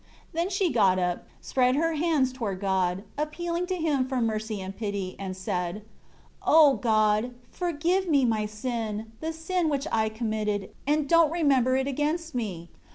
[0.31, 4.59] 4 Then she got up, spread her hands toward God, appealing to Him for mercy
[4.59, 5.83] and pity, and said,
[6.41, 11.85] "O God, forgive me my sin, the sin which I committed, and don't remember it
[11.85, 12.69] against me.